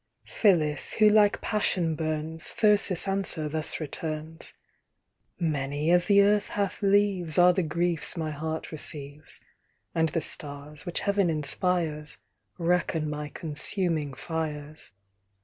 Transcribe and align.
Phillis, 0.25 0.93
who 0.93 1.07
like 1.07 1.41
passion 1.41 1.93
burns, 1.93 2.45
Thirsis 2.49 3.07
answer 3.07 3.47
thus 3.47 3.79
returns: 3.79 4.51
"Many, 5.39 5.91
as 5.91 6.07
the 6.07 6.23
Earth 6.23 6.47
hath 6.49 6.81
leaves, 6.81 7.37
Are 7.37 7.53
the 7.53 7.61
griefs 7.61 8.17
my 8.17 8.31
heart 8.31 8.71
receives; 8.71 9.41
And 9.93 10.09
the 10.09 10.19
stars, 10.21 10.87
which 10.87 11.01
Heaven 11.01 11.29
inspires, 11.29 12.17
Reckon 12.57 13.11
my 13.11 13.29
consuming 13.29 14.15
fires." 14.15 14.91